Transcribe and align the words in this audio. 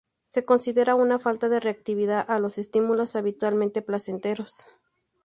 Se 0.21 0.43
considera 0.43 0.95
una 0.95 1.19
falta 1.19 1.47
de 1.47 1.59
reactividad 1.59 2.25
a 2.27 2.39
los 2.39 2.57
estímulos 2.57 3.15
habitualmente 3.15 3.83
placenteros. 3.83 4.65